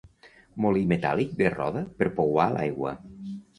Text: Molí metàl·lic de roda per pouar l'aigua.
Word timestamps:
Molí 0.65 0.81
metàl·lic 0.91 1.37
de 1.43 1.53
roda 1.57 1.85
per 2.01 2.09
pouar 2.19 2.51
l'aigua. 2.57 2.97